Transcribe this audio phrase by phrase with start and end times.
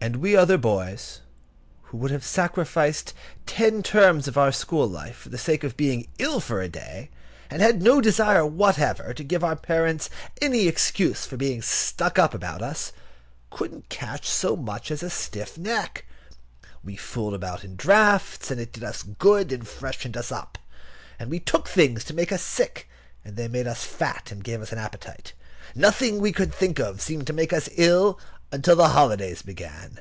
[0.00, 1.22] And we other boys,
[1.84, 3.14] who would have sacrificed
[3.46, 7.08] ten terms of our school life for the sake of being ill for a day,
[7.48, 10.10] and had no desire whatever to give our parents
[10.42, 12.92] any excuse for being stuck up about us,
[13.50, 16.04] couldn't catch so much as a stiff neck.
[16.82, 20.58] We fooled about in draughts, and it did us good, and freshened us up;
[21.18, 22.90] and we took things to make us sick,
[23.24, 25.32] and they made us fat, and gave us an appetite.
[25.74, 28.20] Nothing we could think of seemed to make us ill
[28.52, 29.98] until the holidays began.